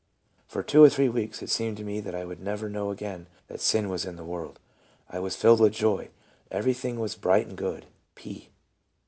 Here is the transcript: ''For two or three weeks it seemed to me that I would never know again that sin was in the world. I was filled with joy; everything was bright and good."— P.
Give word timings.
''For 0.47 0.63
two 0.63 0.83
or 0.83 0.89
three 0.89 1.09
weeks 1.09 1.43
it 1.43 1.51
seemed 1.51 1.77
to 1.77 1.83
me 1.83 1.99
that 1.99 2.15
I 2.15 2.25
would 2.25 2.41
never 2.41 2.67
know 2.67 2.89
again 2.89 3.27
that 3.49 3.61
sin 3.61 3.87
was 3.87 4.03
in 4.03 4.15
the 4.15 4.23
world. 4.23 4.59
I 5.07 5.19
was 5.19 5.35
filled 5.35 5.59
with 5.59 5.73
joy; 5.73 6.09
everything 6.49 6.99
was 6.99 7.13
bright 7.13 7.45
and 7.45 7.55
good."— 7.55 7.85
P. 8.15 8.49